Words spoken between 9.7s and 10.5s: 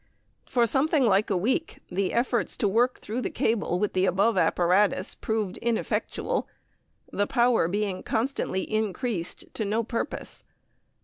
purpose.